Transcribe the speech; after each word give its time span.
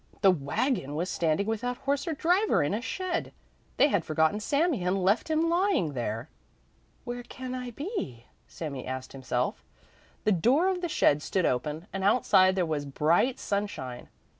The 0.21 0.31
wagon 0.31 0.95
was 0.95 1.11
standing 1.11 1.45
without 1.45 1.77
horse 1.77 2.07
or 2.07 2.13
driver 2.13 2.63
in 2.63 2.73
a 2.73 2.81
shed; 2.81 3.31
they 3.77 3.87
had 3.89 4.03
forgotten 4.03 4.39
Sami 4.39 4.83
and 4.83 4.97
left 5.03 5.29
him 5.29 5.47
lying 5.47 5.93
there. 5.93 6.27
"Where 7.03 7.21
can 7.21 7.53
I 7.53 7.69
be?" 7.69 8.25
Sami 8.47 8.87
asked 8.87 9.11
himself. 9.13 9.63
The 10.23 10.31
door 10.31 10.69
of 10.69 10.81
the 10.81 10.89
shed 10.89 11.21
stood 11.21 11.45
open, 11.45 11.85
and 11.93 12.03
outside 12.03 12.55
there 12.55 12.65
was 12.65 12.83
bright 12.83 13.37
sunshine. 13.37 14.09